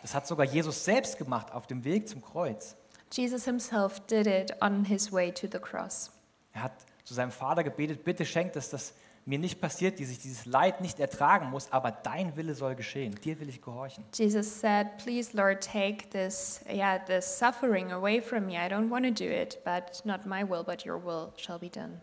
Das 0.01 0.13
hat 0.13 0.27
sogar 0.27 0.46
Jesus 0.46 0.84
selbst 0.84 1.18
gemacht 1.18 1.51
auf 1.53 1.65
dem 1.65 1.84
Weg 1.86 2.08
zum 2.10 2.22
Kreuz. 2.22 2.75
Jesus 3.12 3.46
himself 3.46 4.00
did 4.08 4.27
it 4.27 4.53
on 4.62 4.84
his 4.86 5.12
way 5.12 5.32
to 5.32 5.48
the 5.51 5.60
cross. 5.60 6.12
Er 6.53 6.63
hat 6.63 6.74
zu 7.03 7.13
seinem 7.13 7.32
Vater 7.32 7.63
gebetet, 7.63 8.03
bitte 8.03 8.25
schenk, 8.25 8.53
dass 8.53 8.70
das 8.70 8.94
mir 9.25 9.39
nicht 9.39 9.62
passiert, 9.62 10.00
dass 10.00 10.10
ich 10.10 10.20
dieses 10.20 10.46
Leid 10.46 10.82
nicht 10.82 11.00
ertragen 11.00 11.50
muss, 11.50 11.72
aber 11.72 11.92
dein 11.92 12.36
Wille 12.36 12.56
soll 12.56 12.75
geschehen. 12.75 13.15
Dir 13.24 13.39
will 13.39 13.50
ich 13.50 13.62
gehorchen. 13.62 14.03
Jesus 14.13 14.60
said, 14.60 14.98
"Please, 14.98 15.36
Lord, 15.36 15.62
take 15.62 16.10
this, 16.10 16.62
yeah, 16.70 17.00
this 17.00 17.38
suffering 17.38 17.92
away 17.92 18.22
from 18.22 18.46
me. 18.46 18.53
I 18.53 18.70
don't 18.70 18.89
want 18.89 19.06
to 19.06 19.12
do 19.12 19.30
it, 19.30 19.60
but 19.63 20.06
not 20.06 20.25
my 20.25 20.44
will, 20.48 20.63
but 20.63 20.86
your 20.86 21.03
will 21.03 21.32
shall 21.38 21.60
be 21.60 21.70
done." 21.70 22.01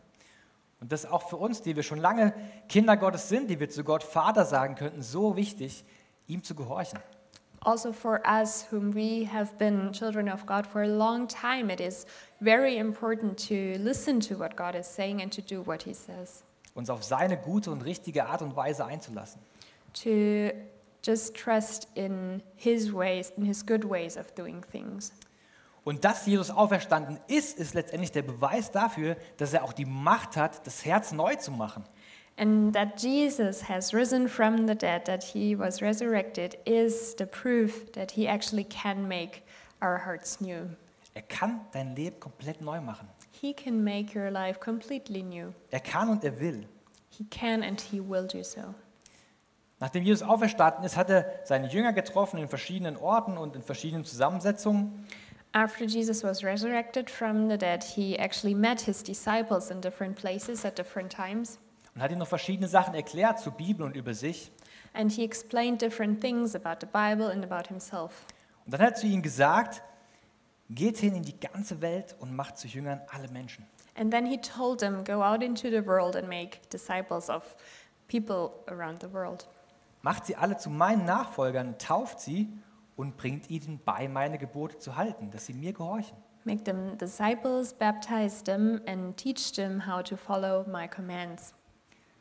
Und 0.81 0.91
das 0.91 1.05
ist 1.05 1.11
auch 1.11 1.29
für 1.29 1.37
uns, 1.37 1.61
die 1.61 1.77
wir 1.77 1.83
schon 1.83 1.99
lange 1.99 2.33
Kinder 2.69 2.97
Gottes 2.97 3.29
sind, 3.29 3.51
die 3.51 3.61
wir 3.61 3.69
zu 3.69 3.85
Gott 3.85 4.03
Vater 4.03 4.47
sagen 4.47 4.77
könnten, 4.77 5.03
so 5.03 5.37
wichtig, 5.37 5.85
ihm 6.27 6.43
zu 6.43 6.55
gehorchen. 6.55 7.01
Also 7.63 7.93
for 7.93 8.23
us, 8.27 8.67
whom 8.71 8.95
we 8.95 9.29
have 9.31 9.53
been 9.59 9.93
children 9.93 10.33
of 10.33 10.47
God 10.47 10.67
for 10.67 10.81
a 10.81 10.87
long 10.87 11.29
time, 11.29 11.71
it 11.71 11.81
is 11.81 12.07
very 12.41 12.79
important 12.79 13.39
to 13.49 13.79
listen 13.79 14.19
to 14.21 14.39
what 14.39 14.57
God 14.57 14.75
is 14.75 14.87
saying 14.87 15.21
and 15.21 15.31
to 15.35 15.43
do 15.43 15.63
what 15.67 15.83
He 15.83 15.93
says. 15.93 16.43
Uns 16.75 16.91
auf 16.91 17.03
seine 17.03 17.37
gute 17.37 17.71
und 17.71 17.83
richtige 17.83 18.27
Art 18.27 18.43
und 18.43 18.57
Weise 18.57 18.85
einzulassen. 18.85 19.41
To 20.05 20.51
just 21.03 21.37
trust 21.37 21.89
in 21.95 22.43
His 22.57 22.93
ways, 22.93 23.33
in 23.37 23.45
His 23.45 23.65
good 23.65 23.89
ways 23.89 24.17
of 24.17 24.33
doing 24.35 24.63
things. 24.71 25.13
Und 25.85 26.05
dass 26.05 26.27
Jesus 26.27 26.51
auferstanden 26.51 27.19
ist, 27.27 27.59
ist 27.59 27.75
letztendlich 27.75 28.13
der 28.13 28.23
Beweis 28.23 28.71
dafür, 28.71 29.17
dass 29.39 29.55
er 29.55 29.65
auch 29.65 29.73
die 29.73 29.87
Macht 29.87 30.37
hat, 30.37 30.67
das 30.67 30.85
Herz 30.85 31.13
neu 31.13 31.37
zu 31.37 31.51
machen. 31.51 31.85
And 32.37 32.73
that 32.75 33.03
Jesus 33.03 33.69
has 33.69 33.93
risen 33.93 34.29
from 34.29 34.67
the 34.67 34.75
dead, 34.75 35.05
that 35.05 35.23
He 35.23 35.59
was 35.59 35.83
resurrected, 35.83 36.57
is 36.65 37.15
the 37.19 37.27
proof 37.27 37.91
that 37.93 38.13
He 38.13 38.27
actually 38.27 38.65
can 38.65 39.09
make 39.09 39.43
our 39.83 40.05
hearts 40.05 40.41
new. 40.41 40.71
Er 41.15 41.23
kann 41.23 41.61
dein 41.73 41.97
Leben 41.97 42.21
komplett 42.21 42.61
neu 42.61 42.81
machen. 42.81 43.09
He 43.41 43.55
can 43.55 43.83
make 43.83 44.15
your 44.15 44.31
life 44.31 44.61
completely 44.61 45.23
new. 45.23 45.55
Er 45.71 45.81
kann 45.81 46.11
und 46.11 46.25
er 46.25 46.39
will. 46.41 46.67
He 47.09 47.25
can 47.25 47.63
and 47.63 47.81
He 47.81 48.01
will 48.01 48.27
do 48.27 48.43
so. 48.43 48.75
Nachdem 49.79 50.03
Jesus 50.05 50.27
auferstanden 50.27 50.85
ist, 50.85 50.99
hat 50.99 51.09
er 51.09 51.41
seine 51.45 51.69
Jünger 51.69 51.95
getroffen 51.95 52.37
in 52.39 52.49
verschiedenen 52.49 52.99
Orten 52.99 53.39
und 53.39 53.57
in 53.57 53.63
verschiedenen 53.63 54.05
Zusammensetzungen. 54.05 55.07
After 55.53 55.87
Jesus 55.87 56.23
was 56.23 56.45
resurrected 56.45 57.11
from 57.11 57.49
the 57.49 57.57
dead, 57.57 57.83
he 57.83 58.15
actually 58.19 58.55
met 58.55 58.83
his 58.83 59.03
disciples 59.03 59.71
in 59.71 59.81
different 59.81 60.17
places 60.17 60.65
at 60.67 60.77
different 60.77 61.11
times. 61.11 61.59
und 61.95 62.03
hat 62.03 62.11
ihnen 62.11 62.21
noch 62.21 62.29
verschiedene 62.29 62.69
Sachen 62.69 62.95
erklärt 62.95 63.41
zur 63.41 63.53
Bibel 63.53 63.85
und 63.85 63.97
über 63.97 64.13
sich. 64.13 64.53
And 64.93 65.11
he 65.11 65.25
explained 65.25 65.81
different 65.81 66.21
things 66.21 66.55
about 66.55 66.81
the 66.81 66.87
Bible 66.87 67.31
and 67.31 67.43
about 67.45 67.69
himself. 67.69 68.27
Und 68.67 68.75
dann 68.75 68.83
hat 68.83 68.91
er 68.91 68.95
zu 68.97 69.07
ihnen 69.07 69.23
gesagt, 69.23 69.83
geht 70.71 70.99
hin 70.99 71.15
in 71.15 71.23
die 71.23 71.39
ganze 71.39 71.81
Welt 71.81 72.17
und 72.19 72.35
macht 72.35 72.57
zu 72.59 72.69
Jüngern 72.69 73.01
alle 73.13 73.29
Menschen. 73.29 73.67
And 73.97 74.11
then 74.11 74.25
he 74.25 74.39
told 74.39 74.81
them, 74.81 75.05
Go 75.05 75.23
out 75.23 75.43
into 75.43 75.69
the 75.69 75.85
world 75.85 76.17
and 76.17 76.29
make 76.29 76.61
disciples 76.71 77.29
of 77.29 77.43
people 78.09 78.53
around 78.69 79.01
the 79.03 79.13
world. 79.13 79.47
Macht 80.03 80.27
sie 80.27 80.37
alle 80.37 80.57
zu 80.57 80.71
meinen 80.71 81.05
Nachfolgern, 81.05 81.77
tauft 81.79 82.21
sie 82.21 82.49
und 82.97 83.17
bringt 83.17 83.51
ihnen 83.51 83.81
bei, 83.85 84.09
meine 84.09 84.39
Gebote 84.39 84.79
zu 84.79 84.97
halten, 84.97 85.31
dass 85.31 85.47
sie 85.47 85.55
mir 85.55 85.73
gehorchen. 85.73 86.17
Make 86.45 86.65
them 86.65 86.97
disciples, 86.97 87.75
baptize 87.75 88.43
them, 88.43 88.81
and 88.87 89.17
teach 89.17 89.53
them 89.53 89.87
how 89.87 90.03
to 90.03 90.17
follow 90.17 90.65
my 90.67 90.89
commands. 90.89 91.53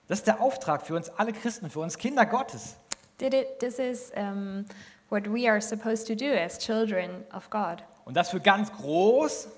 Das 0.07 0.19
ist 0.19 0.27
der 0.27 0.41
Auftrag 0.41 0.85
für 0.85 0.95
uns 0.95 1.09
alle 1.09 1.31
Christen, 1.31 1.69
für 1.69 1.79
uns 1.79 1.97
Kinder 1.97 2.25
Gottes. 2.25 2.77
Did 3.19 3.33
it, 3.33 3.59
this 3.59 3.79
is 3.79 4.11
um, 4.17 4.65
what 5.09 5.27
we 5.27 5.47
are 5.47 5.61
supposed 5.61 6.07
to 6.07 6.15
do 6.15 6.33
as 6.33 6.57
children 6.57 7.23
of 7.33 7.49
God. 7.49 7.83
Und 8.09 8.15
das 8.15 8.31
für 8.31 8.39
ganz 8.39 8.71
groß, 8.73 9.49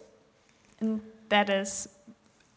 And 0.81 1.01
that 1.29 1.47
is, 1.47 1.87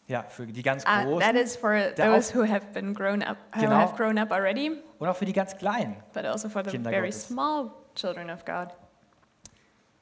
ja, 0.08 0.24
für 0.24 0.44
die 0.44 0.60
ganz 0.60 0.82
uh, 0.82 0.86
that 0.86 1.04
Großen 1.06 1.36
is 1.36 1.54
for 1.56 1.94
those 1.94 2.34
who 2.36 2.42
have 2.42 2.66
been 2.72 2.92
grown 2.92 3.22
up, 3.22 3.36
who 3.54 3.60
Genau. 3.60 3.76
have 3.76 3.94
grown 3.96 4.18
up 4.18 4.32
already, 4.32 4.72
und 4.98 5.06
auch 5.08 5.14
für 5.14 5.24
die 5.24 5.32
ganz 5.32 5.56
Kleinen. 5.56 5.94
but 6.12 6.24
also 6.24 6.48
for 6.48 6.64
the 6.64 6.70
Kinder 6.72 6.90
very 6.90 7.10
Gottes. 7.10 7.28
small 7.28 7.70
children 7.94 8.28
of 8.28 8.44
God. 8.44 8.70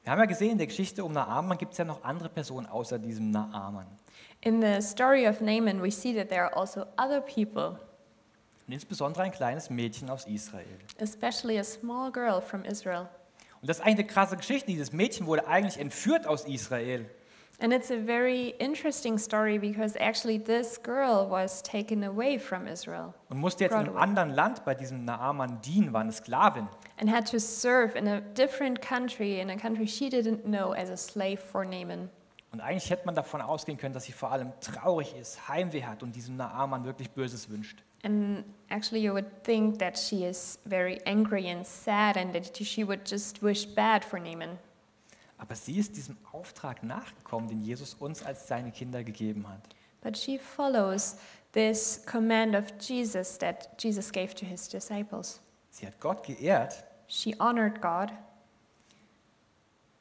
Wir 0.01 0.11
haben 0.11 0.19
ja 0.19 0.25
gesehen, 0.25 0.53
in 0.53 0.57
der 0.57 0.65
Geschichte 0.65 1.05
um 1.05 1.11
Naaman 1.13 1.59
gibt 1.59 1.73
es 1.73 1.77
ja 1.77 1.85
noch 1.85 2.03
andere 2.03 2.29
Personen 2.29 2.65
außer 2.65 2.97
diesem 2.97 3.29
Naaman. 3.29 3.85
In 4.41 4.63
the 4.63 4.81
story 4.81 5.27
of 5.27 5.41
Naaman, 5.41 5.79
we 5.83 5.91
see 5.91 6.15
that 6.15 6.27
there 6.29 6.41
are 6.43 6.57
also 6.57 6.87
other 6.97 7.21
people, 7.21 7.77
Und 8.67 8.73
insbesondere 8.73 9.21
ein 9.25 9.31
kleines 9.31 9.69
Mädchen 9.69 10.09
aus 10.09 10.25
Israel. 10.25 10.65
especially 10.99 11.59
a 11.59 11.63
small 11.63 12.11
girl 12.11 12.41
from 12.41 12.65
Israel. 12.65 13.07
Und 13.63 13.69
das 13.69 13.79
ist 13.79 13.85
eigentlich 13.85 13.99
eine 13.99 14.07
krasse 14.07 14.35
Geschichte. 14.35 14.67
Dieses 14.67 14.91
Mädchen 14.91 15.25
wurde 15.25 15.47
eigentlich 15.47 15.79
entführt 15.79 16.27
aus 16.27 16.43
Israel. 16.43 17.05
And 17.61 17.71
it's 17.71 17.89
a 17.91 17.97
very 17.97 18.49
interesting 18.59 19.17
story 19.17 19.57
because 19.57 19.97
actually 19.97 20.37
this 20.37 20.77
girl 20.83 21.29
was 21.29 21.63
taken 21.63 22.03
away 22.03 22.37
from 22.37 22.67
Israel 22.67 23.13
Und 23.29 23.37
musste 23.37 23.63
jetzt 23.63 23.71
in 23.71 23.79
einem 23.79 23.95
anderen 23.95 24.31
Land 24.31 24.65
bei 24.65 24.75
diesem 24.75 25.05
Naaman 25.05 25.61
dienen, 25.61 25.93
war 25.93 26.01
eine 26.01 26.11
Sklavin. 26.11 26.67
and 26.99 27.09
had 27.09 27.25
to 27.31 27.39
serve 27.39 27.97
in 27.97 28.05
a 28.05 28.19
different 28.19 28.81
country, 28.81 29.39
in 29.39 29.49
a 29.49 29.55
country 29.55 29.87
she 29.87 30.09
didn't 30.09 30.43
know, 30.43 30.73
as 30.73 30.89
a 30.89 30.97
slave 30.97 31.37
for 31.37 31.63
Naaman. 31.63 32.09
Und 32.51 32.59
eigentlich 32.59 32.89
hätte 32.89 33.05
man 33.05 33.15
davon 33.15 33.41
ausgehen 33.41 33.77
können, 33.77 33.93
dass 33.93 34.03
sie 34.03 34.11
vor 34.11 34.29
allem 34.33 34.51
traurig 34.59 35.15
ist, 35.15 35.47
Heimweh 35.47 35.83
hat 35.85 36.03
und 36.03 36.17
diesem 36.17 36.35
Naaman 36.35 36.83
wirklich 36.83 37.11
Böses 37.11 37.49
wünscht. 37.49 37.81
And 38.03 38.43
actually, 38.69 39.01
you 39.01 39.13
would 39.13 39.43
think 39.43 39.79
that 39.79 39.97
she 39.97 40.25
is 40.25 40.59
very 40.65 40.99
angry 41.05 41.47
and 41.49 41.65
sad 41.65 42.17
and 42.17 42.33
that 42.33 42.55
she 42.55 42.83
would 42.83 43.05
just 43.05 43.41
wish 43.41 43.65
bad 43.65 44.03
for 44.03 44.19
Naaman. 44.19 44.59
Aber 45.37 45.55
sie 45.55 45.77
ist 45.77 45.95
diesem 45.95 46.17
Auftrag 46.31 46.83
nachgekommen, 46.83 47.49
den 47.49 47.61
Jesus 47.61 47.95
uns 47.95 48.23
als 48.23 48.47
seine 48.47 48.71
Kinder 48.71 49.03
gegeben 49.03 49.47
hat. 49.47 49.61
But 50.01 50.17
she 50.17 50.37
follows 50.37 51.17
this 51.53 52.01
command 52.05 52.55
of 52.55 52.65
Jesus 52.79 53.37
that 53.39 53.69
Jesus 53.81 54.11
gave 54.11 54.35
to 54.35 54.45
his 54.45 54.67
disciples. 54.67 55.39
Sie 55.69 55.85
hat 55.87 55.99
Gott 55.99 56.23
geehrt. 56.23 56.83
She 57.07 57.35
honored 57.39 57.81
God. 57.81 58.11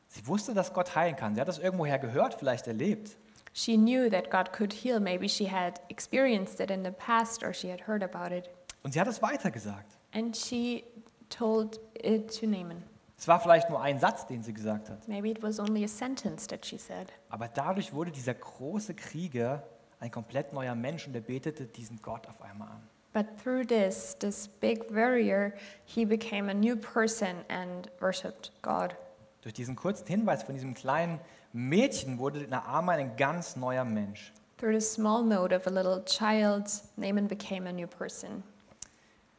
Sie 0.08 0.26
wusste, 0.26 0.54
dass 0.54 0.72
Gott 0.72 0.94
heilen 0.94 1.16
kann. 1.16 1.34
Sie 1.34 1.40
hat 1.40 1.48
das 1.48 1.58
irgendwoher 1.58 1.98
gehört, 1.98 2.34
vielleicht 2.34 2.66
erlebt. 2.66 3.16
She 3.52 3.76
knew 3.76 4.08
that 4.10 4.30
God 4.30 4.52
could 4.52 4.72
heal. 4.72 4.98
Maybe 5.00 5.28
she 5.28 5.46
had 5.46 5.80
experienced 5.88 6.60
it 6.60 6.70
in 6.70 6.84
the 6.84 6.90
past 6.90 7.42
or 7.42 7.52
she 7.52 7.68
had 7.68 7.80
heard 7.82 8.02
about 8.02 8.32
it. 8.32 8.48
Und 8.82 8.92
sie 8.94 9.00
hat 9.00 9.08
es 9.08 9.20
weitergesagt. 9.22 9.98
And 10.12 10.34
she 10.34 10.84
told 11.28 11.78
it 11.94 12.38
to 12.40 12.46
Naaman. 12.46 12.82
Es 13.18 13.28
war 13.28 13.38
vielleicht 13.40 13.70
nur 13.70 13.80
ein 13.80 14.00
Satz, 14.00 14.26
den 14.26 14.42
sie 14.42 14.52
gesagt 14.52 14.90
hat. 14.90 15.06
Maybe 15.06 15.30
it 15.30 15.42
was 15.42 15.60
only 15.60 15.84
a 15.84 15.88
sentence 15.88 16.46
that 16.48 16.66
she 16.66 16.76
said. 16.76 17.12
Aber 17.28 17.46
dadurch 17.48 17.92
wurde 17.92 18.10
dieser 18.10 18.34
große 18.34 18.94
Krieger 18.94 19.62
ein 20.00 20.10
komplett 20.10 20.52
neuer 20.52 20.74
Mensch 20.74 21.06
und 21.06 21.14
er 21.14 21.20
betete 21.20 21.66
diesen 21.66 22.02
Gott 22.02 22.26
auf 22.26 22.42
einmal 22.42 22.68
an. 22.68 22.82
But 23.12 23.26
through 23.42 23.66
this, 23.66 24.16
this 24.18 24.48
big 24.48 24.90
warrior, 24.90 25.52
he 25.84 26.04
became 26.04 26.50
a 26.50 26.54
new 26.54 26.74
person 26.74 27.44
and 27.48 27.90
worshipped 28.00 28.50
God. 28.62 28.96
Durch 29.42 29.54
diesen 29.54 29.74
kurzen 29.74 30.06
Hinweis 30.06 30.44
von 30.44 30.54
diesem 30.54 30.72
kleinen 30.74 31.20
Mädchen 31.52 32.18
wurde 32.18 32.46
Naaman 32.48 32.98
ein 33.00 33.16
ganz 33.16 33.56
neuer 33.56 33.84
Mensch. 33.84 34.32
Through 34.58 34.78
the 34.78 34.86
small 34.86 35.24
note 35.24 35.54
of 35.54 35.66
a 35.66 35.70
little 35.70 36.04
child, 36.04 36.70
Naaman 36.96 37.26
became 37.26 37.68
a 37.68 37.72
new 37.72 37.88
person. 37.88 38.44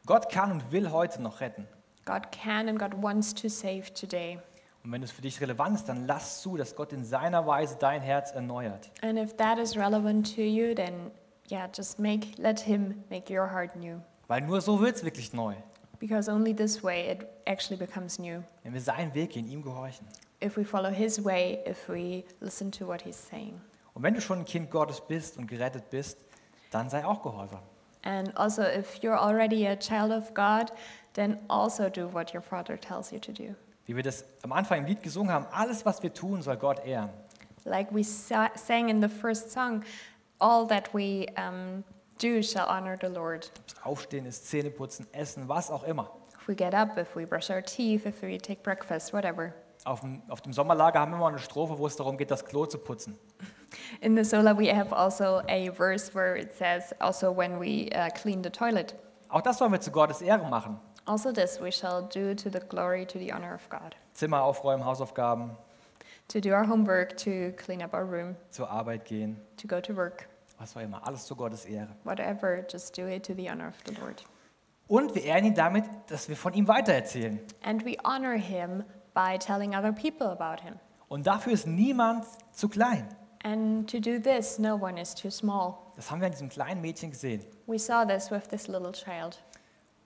Gott 0.04 0.30
kann 0.30 0.52
und 0.52 0.70
will 0.70 0.90
heute 0.90 1.22
noch 1.22 1.40
retten. 1.40 1.66
God 2.04 2.30
can 2.30 2.68
and 2.68 2.78
God 2.78 3.02
wants 3.02 3.34
to 3.34 3.48
save 3.48 3.94
today. 3.94 4.38
Und 4.84 4.92
wenn 4.92 5.02
es 5.02 5.10
für 5.10 5.22
dich 5.22 5.40
relevant 5.40 5.76
ist, 5.76 5.88
dann 5.88 6.06
lass 6.06 6.42
zu, 6.42 6.58
dass 6.58 6.76
Gott 6.76 6.92
in 6.92 7.04
seiner 7.04 7.46
Weise 7.46 7.76
dein 7.80 8.02
Herz 8.02 8.32
erneuert. 8.32 8.90
And 9.00 9.18
if 9.18 9.34
that 9.38 9.58
is 9.58 9.74
relevant 9.74 10.34
to 10.36 10.42
you, 10.42 10.74
then 10.74 11.10
yeah, 11.50 11.66
just 11.74 11.98
make 11.98 12.36
let 12.36 12.60
him 12.60 13.02
make 13.08 13.32
your 13.34 13.50
heart 13.50 13.74
new. 13.76 14.02
Weil 14.28 14.42
nur 14.42 14.60
so 14.60 14.80
wird 14.80 14.96
es 14.96 15.04
wirklich 15.04 15.32
neu, 15.32 15.54
Because 15.98 16.30
only 16.30 16.54
this 16.54 16.82
way 16.82 17.10
it 17.10 17.26
actually 17.46 17.76
becomes 17.76 18.18
new. 18.18 18.42
wenn 18.62 18.74
wir 18.74 18.80
seinen 18.80 19.14
Weg 19.14 19.30
gehen, 19.30 19.46
ihm 19.46 19.62
gehorchen. 19.62 20.06
If 20.42 20.56
we 20.56 20.64
follow 20.64 20.90
his 20.90 21.24
way, 21.24 21.60
if 21.66 21.88
we 21.88 22.24
listen 22.40 22.70
to 22.72 22.86
what 22.86 23.02
he's 23.02 23.16
saying. 23.16 23.60
Und 23.94 24.02
wenn 24.02 24.14
du 24.14 24.20
schon 24.20 24.40
ein 24.40 24.44
Kind 24.44 24.70
Gottes 24.70 25.00
bist 25.00 25.38
und 25.38 25.46
gerettet 25.46 25.88
bist, 25.90 26.18
dann 26.70 26.90
sei 26.90 27.04
auch 27.04 27.22
gehorsam. 27.22 27.60
And 28.02 28.36
also, 28.36 28.62
if 28.62 29.00
you're 29.02 29.18
already 29.18 29.66
a 29.66 29.76
child 29.76 30.10
of 30.10 30.34
God, 30.34 30.70
then 31.14 31.38
also 31.48 31.88
do 31.88 32.06
what 32.12 32.34
your 32.34 32.42
Father 32.42 32.76
tells 32.78 33.10
you 33.10 33.18
to 33.20 33.32
do. 33.32 33.54
Wie 33.86 33.96
wir 33.96 34.02
das 34.02 34.24
am 34.42 34.52
Anfang 34.52 34.78
im 34.78 34.86
Lied 34.86 35.02
gesungen 35.02 35.32
haben, 35.32 35.46
alles, 35.52 35.86
was 35.86 36.02
wir 36.02 36.12
tun, 36.12 36.42
soll 36.42 36.56
Gott 36.56 36.84
ehren. 36.84 37.10
Like 37.64 37.94
we 37.94 38.04
sang 38.04 38.88
in 38.88 39.00
the 39.00 39.08
first 39.08 39.52
song, 39.52 39.84
all 40.38 40.66
that 40.66 40.92
we 40.92 41.26
um, 41.38 41.82
do 42.20 42.42
shall 42.42 42.66
honor 42.68 42.98
the 43.00 43.08
Lord. 43.08 43.50
Aufstehen 43.82 44.26
ist, 44.26 44.48
Zähne 44.48 44.70
putzen, 44.70 45.06
Essen, 45.12 45.48
was 45.48 45.70
auch 45.70 45.84
immer. 45.84 46.10
If 46.40 46.48
we 46.48 46.54
get 46.54 46.74
up, 46.74 46.98
if 46.98 47.14
we 47.16 47.26
brush 47.26 47.50
our 47.50 47.62
teeth, 47.62 48.06
if 48.06 48.22
we 48.22 48.38
take 48.38 48.62
breakfast, 48.62 49.12
whatever. 49.12 49.54
Auf 49.84 50.00
dem, 50.00 50.22
auf 50.28 50.40
dem 50.40 50.52
Sommerlager 50.52 51.00
haben 51.00 51.12
wir 51.12 51.16
immer 51.16 51.28
eine 51.28 51.38
Strophe, 51.38 51.78
wo 51.78 51.86
es 51.86 51.96
darum 51.96 52.16
geht, 52.16 52.30
das 52.30 52.44
Klo 52.44 52.66
zu 52.66 52.78
putzen. 52.78 53.18
In 54.00 54.16
the 54.16 54.24
Sola, 54.24 54.56
we 54.56 54.74
have 54.74 54.92
also 54.94 55.42
a 55.48 55.70
verse 55.70 56.14
where 56.14 56.36
it 56.36 56.52
says, 56.56 56.94
also 57.00 57.30
when 57.34 57.60
we 57.60 57.90
uh, 57.94 58.08
clean 58.10 58.42
the 58.42 58.50
toilet. 58.50 58.94
Auch 59.28 59.42
das 59.42 59.58
sollen 59.58 59.72
wir 59.72 59.80
zu 59.80 59.90
Gottes 59.90 60.22
Ehre 60.22 60.48
machen. 60.48 60.78
Also, 61.06 61.32
this 61.32 61.60
we 61.60 61.70
shall 61.70 62.02
do 62.02 62.34
to 62.34 62.48
the 62.48 62.60
glory, 62.60 63.04
to 63.04 63.18
the 63.18 63.32
honor 63.32 63.54
of 63.54 63.68
God. 63.68 63.94
Zimmer 64.14 64.42
aufräumen, 64.42 64.86
Hausaufgaben, 64.86 65.50
To 66.28 66.40
do 66.40 66.52
our 66.52 66.64
homework, 66.64 67.16
to 67.18 67.52
clean 67.58 67.82
up 67.82 67.92
our 67.92 68.06
room, 68.06 68.36
zur 68.50 68.70
Arbeit 68.70 69.04
gehen, 69.04 69.36
to 69.58 69.66
go 69.66 69.80
to 69.80 69.94
work, 69.94 70.26
was 70.58 70.76
auch 70.76 70.80
immer. 70.80 71.06
Alles 71.06 71.26
zu 71.26 71.36
Gottes 71.36 71.64
Ehre. 71.64 71.94
whatever, 72.04 72.64
just 72.70 72.96
do 72.96 73.06
it 73.06 73.24
to 73.26 73.34
the 73.34 73.50
honor 73.50 73.68
of 73.68 73.74
the 73.86 73.94
Lord. 74.00 74.24
Und 74.86 75.14
wir 75.14 75.24
ehren 75.24 75.44
ihn 75.46 75.54
damit, 75.54 75.84
dass 76.08 76.28
wir 76.28 76.36
von 76.36 76.52
ihm 76.52 76.68
weitererzählen. 76.68 77.40
And 77.62 77.84
we 77.84 77.96
honor 78.04 78.36
him 78.36 78.84
by 79.14 79.38
telling 79.38 79.74
other 79.74 79.92
people 79.92 80.26
about 80.28 80.62
him. 80.62 80.74
Und 81.08 81.26
dafür 81.26 81.52
ist 81.52 81.66
niemand 81.66 82.26
zu 82.52 82.68
klein. 82.68 83.08
And 83.42 83.90
to 83.90 83.98
do 83.98 84.18
this, 84.18 84.58
no 84.58 84.74
one 84.74 85.00
is 85.00 85.14
too 85.14 85.30
small. 85.30 85.74
Das 85.96 86.10
haben 86.10 86.20
wir 86.20 86.26
an 86.26 86.32
diesem 86.32 86.48
kleinen 86.48 86.80
Mädchen 86.80 87.10
gesehen. 87.10 87.44
We 87.66 87.78
saw 87.78 88.04
this 88.06 88.30
with 88.30 88.48
this 88.48 88.68
little 88.68 88.92
child. 88.92 89.42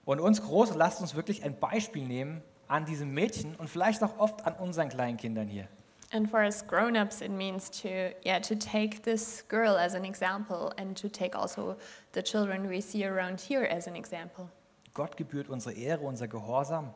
Und 0.05 0.19
uns 0.19 0.41
Große, 0.41 0.75
lasst 0.77 1.01
uns 1.01 1.15
wirklich 1.15 1.43
ein 1.43 1.59
Beispiel 1.59 2.05
nehmen 2.05 2.41
an 2.67 2.85
diesem 2.85 3.13
Mädchen 3.13 3.55
und 3.55 3.69
vielleicht 3.69 4.03
auch 4.03 4.17
oft 4.17 4.45
an 4.45 4.53
unseren 4.55 4.89
kleinen 4.89 5.17
Kindern 5.17 5.47
hier. 5.47 5.67
And 6.11 6.29
for 6.29 6.43
us 6.43 6.63
grown-ups, 6.63 7.21
it 7.21 7.29
means 7.29 7.69
to 7.81 8.13
yeah 8.23 8.39
to 8.39 8.55
take 8.55 9.03
this 9.03 9.43
girl 9.43 9.77
as 9.77 9.93
an 9.93 10.05
example, 10.05 10.73
and 10.77 10.97
to 10.97 11.07
take 11.07 11.35
also 11.35 11.77
the 12.13 12.23
children 12.23 12.67
we 12.67 12.81
see 12.81 13.05
around 13.05 13.39
here 13.39 13.63
as 13.63 13.87
an 13.87 13.95
example. 13.95 14.49
Gott 14.93 15.17
gebührt 15.17 15.49
unsere 15.49 15.73
Ehre, 15.73 16.07
unser 16.07 16.27
Gehorsam. 16.27 16.93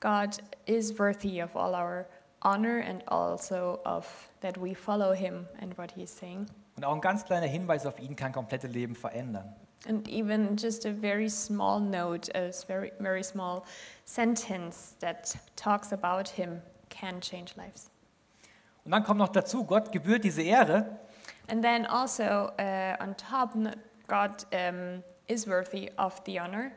God 0.00 0.38
is 0.66 0.96
worthy 0.96 1.40
of 1.40 1.56
all 1.56 1.74
our 1.74 2.06
honor 2.42 2.78
and 2.78 3.02
also 3.08 3.80
of 3.84 4.06
that 4.40 4.56
we 4.56 4.72
follow 4.72 5.12
Him 5.12 5.48
and 5.58 5.76
what 5.76 5.90
He's 5.90 6.10
saying. 6.10 6.46
Und 6.76 6.84
auch 6.84 6.94
ein 6.94 7.00
ganz 7.00 7.24
kleiner 7.24 7.48
Hinweis 7.48 7.86
auf 7.86 7.98
ihn 7.98 8.14
kann 8.14 8.32
komplette 8.32 8.68
Leben 8.68 8.94
verändern. 8.94 9.52
And 9.88 10.06
even 10.08 10.56
just 10.56 10.86
a 10.86 10.92
very 10.92 11.28
small 11.28 11.80
note, 11.80 12.30
a 12.36 12.52
very 12.68 12.92
very 13.00 13.24
small 13.24 13.64
sentence 14.04 14.94
that 15.00 15.36
talks 15.56 15.92
about 15.92 16.28
Him 16.28 16.62
can 16.88 17.20
change 17.20 17.56
lives. 17.56 17.90
Und 18.88 18.92
dann 18.92 19.04
kommt 19.04 19.18
noch 19.18 19.28
dazu, 19.28 19.64
Gott 19.64 19.92
gebührt 19.92 20.24
diese 20.24 20.40
Ehre, 20.40 20.98
And 21.50 21.62
then 21.62 21.84
also 21.84 22.22
uh, 22.58 23.02
on 23.02 23.14
top, 23.18 23.52
God 24.06 24.46
um, 24.50 25.02
is 25.26 25.46
worthy 25.46 25.90
of 25.98 26.22
the 26.24 26.40
honor, 26.40 26.70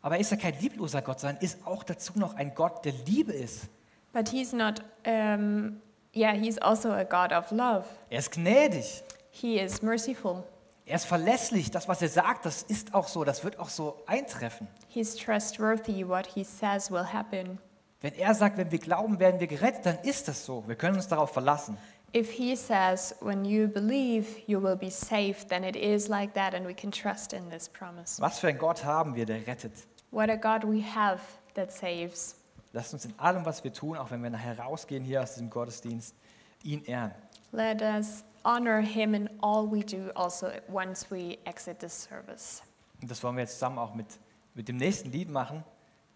aber 0.00 0.14
er 0.14 0.22
ist 0.22 0.30
ja 0.30 0.38
kein 0.38 0.58
liebloser 0.58 1.02
Gott, 1.02 1.20
sondern 1.20 1.36
ist 1.42 1.66
auch 1.66 1.84
dazu 1.84 2.14
noch 2.18 2.34
ein 2.36 2.54
Gott, 2.54 2.82
der 2.86 2.94
Liebe 3.04 3.32
ist. 3.32 3.68
but 4.14 4.30
He's 4.30 4.54
not 4.54 4.82
um, 5.06 5.82
Yeah, 6.14 6.32
he's 6.32 6.56
also 6.56 6.92
a 6.92 7.04
God 7.04 7.30
of 7.32 7.50
love. 7.50 7.84
Er 8.08 8.20
ist 8.20 8.32
gnädig. 8.32 9.02
He 9.30 9.60
is 9.60 9.82
merciful. 9.82 10.44
Er 10.86 10.96
ist 10.96 11.04
verlässlich. 11.04 11.70
Das, 11.70 11.88
was 11.88 12.00
er 12.00 12.08
sagt, 12.08 12.46
das 12.46 12.62
ist 12.62 12.94
auch 12.94 13.06
so. 13.06 13.24
Das 13.24 13.44
wird 13.44 13.58
auch 13.58 13.68
so 13.68 14.02
eintreffen. 14.06 14.66
He's 14.88 15.14
trustworthy. 15.14 16.08
What 16.08 16.26
he 16.26 16.42
says 16.42 16.90
will 16.90 17.04
happen. 17.04 17.58
Wenn 18.00 18.14
er 18.14 18.34
sagt, 18.34 18.56
wenn 18.56 18.70
wir 18.70 18.78
glauben, 18.78 19.18
werden 19.18 19.40
wir 19.40 19.48
gerettet, 19.48 19.86
dann 19.86 19.98
ist 20.00 20.28
das 20.28 20.44
so. 20.44 20.62
Wir 20.68 20.76
können 20.76 20.96
uns 20.96 21.08
darauf 21.08 21.32
verlassen. 21.32 21.76
If 22.14 22.30
he 22.30 22.56
says, 22.56 23.14
when 23.20 23.44
you 23.44 23.68
believe, 23.68 24.40
you 24.46 24.62
will 24.62 24.76
be 24.76 24.90
saved, 24.90 25.48
then 25.48 25.62
it 25.62 25.76
is 25.76 26.08
like 26.08 26.32
that, 26.34 26.54
and 26.54 26.66
we 26.66 26.72
can 26.72 26.90
trust 26.90 27.32
in 27.34 27.50
this 27.50 27.68
promise. 27.68 28.22
Was 28.22 28.38
für 28.38 28.48
ein 28.48 28.56
Gott 28.56 28.84
haben 28.84 29.14
wir, 29.14 29.26
der 29.26 29.46
rettet. 29.46 29.72
What 30.10 30.30
a 30.30 30.36
God 30.36 30.64
we 30.64 30.82
have 30.82 31.20
that 31.54 31.70
saves. 31.70 32.36
Lasst 32.72 32.94
uns 32.94 33.04
in 33.04 33.18
allem, 33.18 33.44
was 33.44 33.62
wir 33.62 33.72
tun, 33.72 33.96
auch 33.96 34.10
wenn 34.10 34.22
wir 34.22 34.30
nachher 34.30 34.58
rausgehen 34.58 35.04
hier 35.04 35.22
aus 35.22 35.34
diesem 35.34 35.50
Gottesdienst, 35.50 36.14
ihn 36.62 36.82
ehren. 36.84 37.12
Let 37.52 37.82
us 37.82 38.24
honor 38.44 38.80
him 38.80 39.14
in 39.14 39.28
all 39.42 39.70
we 39.70 39.84
do, 39.84 40.10
also 40.14 40.48
once 40.72 41.10
we 41.10 41.36
exit 41.44 41.80
this 41.80 42.04
service. 42.04 42.62
Und 43.02 43.10
das 43.10 43.22
wollen 43.22 43.36
wir 43.36 43.42
jetzt 43.42 43.54
zusammen 43.54 43.78
auch 43.78 43.94
mit, 43.94 44.06
mit 44.54 44.68
dem 44.68 44.76
nächsten 44.76 45.10
Lied 45.10 45.28
machen, 45.28 45.64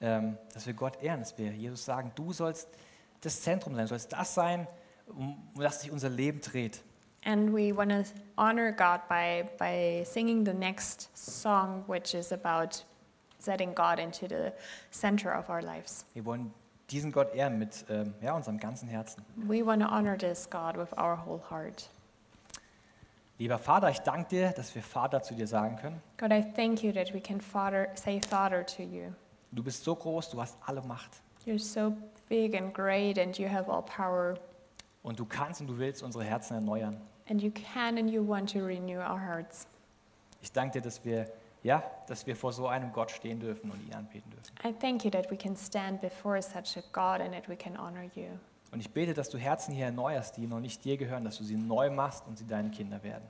dass 0.02 0.66
wir 0.66 0.75
Gott 0.75 1.02
ehren, 1.02 1.21
dass 1.21 1.37
wir 1.38 1.52
Jesus 1.52 1.85
sagen, 1.85 2.12
du 2.14 2.32
sollst 2.32 2.68
das 3.21 3.40
Zentrum 3.40 3.75
sein, 3.75 3.85
du 3.85 3.88
sollst 3.88 4.12
das 4.12 4.35
sein, 4.35 4.66
um 5.06 5.37
um 5.54 5.61
das 5.61 5.82
sich 5.82 5.90
unser 5.90 6.09
Leben 6.09 6.40
dreht. 6.40 6.82
And 7.25 7.52
we 7.52 7.73
want 7.75 7.90
to 7.90 8.02
honor 8.37 8.73
God 8.73 9.09
by, 9.09 9.49
by 9.56 10.04
singing 10.04 10.44
the 10.44 10.52
next 10.52 11.09
song, 11.14 11.85
which 11.87 12.14
is 12.14 12.32
about 12.32 12.82
setting 13.38 13.75
God 13.75 14.00
into 14.00 14.26
the 14.26 14.52
center 14.90 15.32
of 15.32 15.49
our 15.49 15.62
lives. 15.62 16.04
Wir 16.14 16.25
wollen 16.25 16.52
diesen 16.90 17.12
Gott 17.12 17.32
ehren 17.35 17.59
mit 17.59 17.85
ähm, 17.88 18.14
ja, 18.21 18.35
unserem 18.35 18.59
ganzen 18.59 18.88
Herzen. 18.88 19.25
We 19.37 19.64
want 19.64 19.82
to 19.82 19.88
honor 19.88 20.18
this 20.18 20.49
God 20.50 20.76
with 20.76 20.92
our 20.99 21.16
whole 21.25 21.40
heart. 21.49 21.88
Lieber 23.38 23.59
Vater, 23.59 23.90
ich 23.90 24.00
danke 24.00 24.28
dir, 24.28 24.50
dass 24.50 24.75
wir 24.75 24.82
Vater 24.82 25.23
zu 25.23 25.35
dir 25.35 25.47
sagen 25.47 25.76
können. 25.76 26.02
God, 26.18 26.32
I 26.32 26.42
thank 26.42 26.82
you 26.82 26.92
that 26.92 27.14
we 27.14 27.21
can 27.21 27.40
father, 27.40 27.88
say 27.94 28.21
Father 28.21 28.64
to 28.66 28.82
you. 28.82 29.12
Du 29.52 29.62
bist 29.62 29.85
so 29.85 29.94
groß, 29.94 30.30
du 30.30 30.40
hast 30.40 30.56
alle 30.64 30.82
Macht. 30.82 31.11
You're 31.47 31.59
so 31.59 31.94
big 32.28 32.54
and 32.56 32.73
great, 32.73 33.18
and 33.18 33.37
you 33.38 33.49
have 33.49 33.71
all 33.71 33.82
power, 33.82 34.35
Und 35.02 35.18
du 35.18 35.25
kannst 35.26 35.61
und 35.61 35.66
du 35.66 35.76
willst 35.78 36.02
unsere 36.02 36.25
Herzen 36.25 36.54
erneuern. 36.54 37.00
and 37.28 37.40
you 37.42 37.50
can 37.52 37.99
and 37.99 38.11
you 38.11 38.26
want 38.26 38.52
to 38.52 38.59
renew 38.61 38.99
our 38.99 39.21
hearts. 39.21 39.66
Ich 40.40 40.50
danke 40.52 40.73
dir, 40.80 40.82
dass 40.82 41.04
wir, 41.04 41.30
ja, 41.62 41.82
dass 42.09 42.26
wir 42.26 42.35
vor 42.35 42.52
so 42.52 42.66
einem 42.66 42.92
Gott 42.92 43.11
stehen 43.11 43.38
dürfen 43.40 43.71
und 43.71 43.80
ihn 43.87 43.94
anbeten 43.94 44.30
dürfen. 44.30 44.54
I 44.64 44.73
thank 44.73 45.04
you 45.04 45.11
that 45.11 45.30
we 45.30 45.37
can 45.37 45.56
stand 45.56 46.00
before 46.00 46.40
such 46.42 46.76
a 46.76 46.82
God 46.92 47.21
and 47.25 47.32
that 47.32 47.49
we 47.49 47.56
can 47.56 47.76
honor 47.78 48.04
you. 48.14 48.26
Und 48.73 48.80
ich 48.80 48.90
bete, 48.90 49.12
dass 49.14 49.28
du 49.28 49.37
Herzen 49.38 49.75
hier 49.75 49.87
erneuerst, 49.87 50.37
die 50.37 50.47
noch 50.47 50.61
nicht 50.61 50.85
dir 50.85 50.97
gehören, 50.97 51.25
dass 51.25 51.37
du 51.38 51.44
sie 51.44 51.56
neu 51.56 51.90
machst 51.90 52.26
und 52.26 52.38
sie 52.38 52.47
deine 52.47 52.71
Kinder 52.71 53.02
werden. 53.04 53.25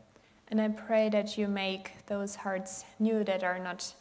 And 0.53 0.61
I 0.61 0.69
pray 0.69 1.09
that 1.09 1.39
you 1.39 1.49
make 1.49 1.93
those 2.05 2.37
hearts 2.37 2.85
new 2.99 3.25
that 3.25 3.43
are 3.43 3.59
not 3.59 3.95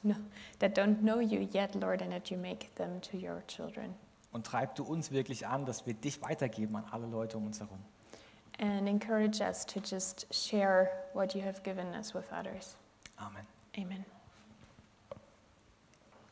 that 0.59 0.75
don't 0.75 1.01
know 1.01 1.19
you 1.19 1.47
yet, 1.53 1.75
Lord, 1.75 2.01
and 2.01 2.11
that 2.11 2.29
you 2.29 2.35
make 2.35 2.75
them 2.75 2.99
to 3.09 3.17
your 3.17 3.41
children. 3.47 3.95
Und 4.33 4.45
treib 4.45 4.75
du 4.75 4.83
uns 4.83 5.11
wirklich 5.11 5.47
an, 5.47 5.65
dass 5.65 5.85
wir 5.85 5.93
dich 5.93 6.21
weitergeben 6.21 6.75
an 6.75 6.83
alle 6.91 7.07
Leute 7.07 7.37
um 7.37 7.45
uns 7.45 7.61
herum. 7.61 7.79
And 8.59 8.89
encourage 8.89 9.39
us 9.39 9.65
to 9.65 9.79
just 9.79 10.25
share 10.29 10.91
what 11.13 11.33
you 11.33 11.41
have 11.41 11.63
given 11.63 11.87
us 11.95 12.13
with 12.13 12.25
others. 12.33 12.75
Amen. 13.17 13.47
Amen. 13.77 14.03